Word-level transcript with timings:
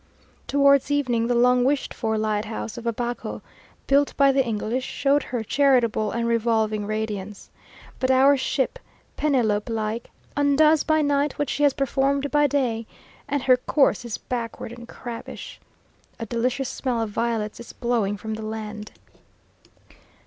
Towards 0.47 0.89
evening 0.89 1.27
the 1.27 1.35
long 1.35 1.63
wished 1.63 1.93
for 1.93 2.17
lighthouse 2.17 2.75
of 2.75 2.87
Abaco 2.87 3.43
(built 3.85 4.17
by 4.17 4.31
the 4.31 4.43
English) 4.43 4.83
showed 4.83 5.21
her 5.21 5.43
charitable 5.43 6.09
and 6.09 6.27
revolving 6.27 6.87
radiance. 6.87 7.51
But 7.99 8.09
our 8.09 8.35
ship, 8.35 8.79
Penelope 9.15 9.71
like, 9.71 10.09
undoes 10.35 10.83
by 10.83 11.03
night 11.03 11.37
what 11.37 11.51
she 11.51 11.61
has 11.61 11.75
performed 11.75 12.31
by 12.31 12.47
day, 12.47 12.87
and 13.27 13.43
her 13.43 13.57
course 13.57 14.03
is 14.03 14.17
backward 14.17 14.71
and 14.71 14.87
crabbish. 14.87 15.59
A 16.19 16.25
delicious 16.25 16.69
smell 16.69 16.99
of 16.99 17.11
violets 17.11 17.59
is 17.59 17.71
blowing 17.71 18.17
from 18.17 18.33
the 18.33 18.41
land. 18.41 18.93